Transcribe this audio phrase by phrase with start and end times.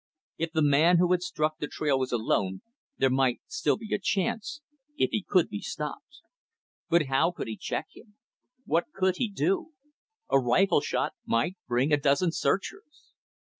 [0.39, 2.63] If the man who had struck the trail was alone,
[2.97, 4.59] there might still be a chance
[4.97, 6.21] if he could be stopped.
[6.89, 8.15] But how could he check him?
[8.65, 9.73] What could he do?
[10.27, 13.13] A rifle shot might bring a dozen searchers.